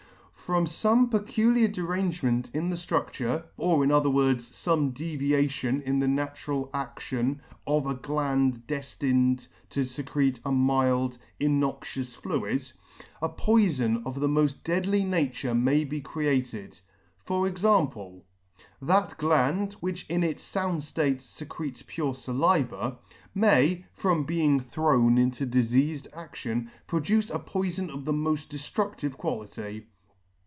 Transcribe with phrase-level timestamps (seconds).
[0.51, 6.09] From fome peculiar derangement in the drudure, or, in other words, fome deviation in the
[6.09, 12.69] natural addon of a gland deffined to fecrete a mild, innoxious fluid,
[13.21, 16.77] a poifon of the mod deadly nature may be created:
[17.23, 18.25] for example—
[18.91, 22.97] That gland, which in its found date fecretes pure faliva,
[23.33, 29.87] may, from being thrown into difeafed adion, produce a poifon of the mod dedrudive quality.